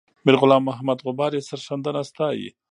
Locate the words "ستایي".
2.09-2.49